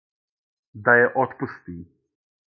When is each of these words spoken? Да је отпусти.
Да 0.87 0.95
је 0.99 1.11
отпусти. 1.25 1.75